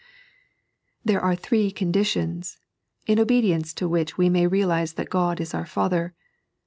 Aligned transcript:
There 1.05 1.21
are 1.21 1.35
thkbs 1.35 1.75
comsitiohs, 1.75 2.57
in 3.05 3.19
obedience 3.19 3.71
to 3.75 3.87
which 3.87 4.17
we 4.17 4.29
may 4.29 4.47
realize 4.47 4.93
that 4.93 5.11
God 5.11 5.39
is 5.39 5.53
our 5.53 5.67
Father. 5.67 6.15